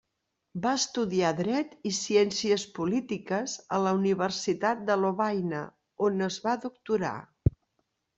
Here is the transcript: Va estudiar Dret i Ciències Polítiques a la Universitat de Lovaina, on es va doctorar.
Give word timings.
Va 0.61 0.69
estudiar 0.75 1.33
Dret 1.39 1.75
i 1.89 1.91
Ciències 1.97 2.63
Polítiques 2.79 3.53
a 3.77 3.79
la 3.83 3.91
Universitat 3.97 4.81
de 4.89 4.95
Lovaina, 5.03 5.61
on 6.09 6.25
es 6.29 6.39
va 6.47 6.57
doctorar. 6.65 7.13